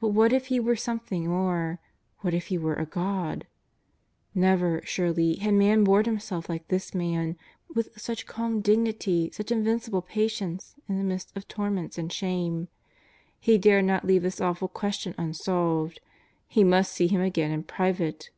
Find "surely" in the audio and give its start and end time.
4.86-5.34